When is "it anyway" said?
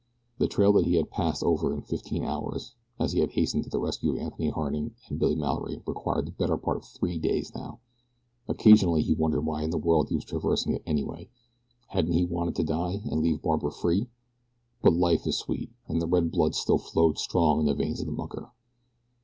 10.73-11.29